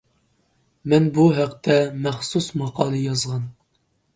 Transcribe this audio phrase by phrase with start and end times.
[0.93, 3.49] مەن بۇ ھەقتە مەخسۇس ماقالە يازغان.